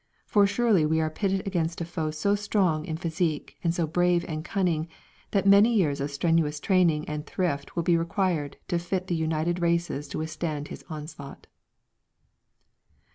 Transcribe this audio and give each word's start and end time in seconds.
For 0.25 0.47
surely 0.47 0.83
we 0.83 0.99
are 0.99 1.11
pitted 1.11 1.45
against 1.45 1.79
a 1.79 1.85
foe 1.85 2.09
so 2.09 2.33
strong 2.33 2.85
in 2.87 2.97
physique, 2.97 3.57
and 3.63 3.71
so 3.71 3.85
brave 3.85 4.25
and 4.27 4.43
cunning, 4.43 4.87
that 5.29 5.45
many 5.45 5.75
years 5.75 6.01
of 6.01 6.09
strenuous 6.09 6.59
training 6.59 7.07
and 7.07 7.23
thrift 7.27 7.75
will 7.75 7.83
be 7.83 7.97
required 7.97 8.57
to 8.69 8.79
fit 8.79 9.05
the 9.05 9.15
united 9.15 9.61
races 9.61 10.07
to 10.07 10.17
withstand 10.17 10.69
his 10.69 10.83
onslaught. 10.89 11.45